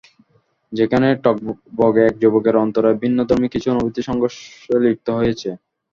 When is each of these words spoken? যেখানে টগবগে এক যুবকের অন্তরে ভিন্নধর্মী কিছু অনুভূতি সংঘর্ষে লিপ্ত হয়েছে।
যেখানে 0.73 1.07
টগবগে 1.23 2.01
এক 2.05 2.15
যুবকের 2.21 2.55
অন্তরে 2.63 2.89
ভিন্নধর্মী 3.01 3.47
কিছু 3.53 3.67
অনুভূতি 3.73 4.01
সংঘর্ষে 4.09 4.43
লিপ্ত 4.83 5.07
হয়েছে। 5.19 5.49